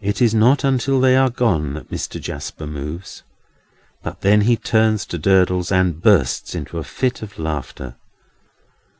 [0.00, 2.20] It is not until they are gone, that Mr.
[2.20, 3.24] Jasper moves.
[4.00, 7.96] But then he turns to Durdles, and bursts into a fit of laughter.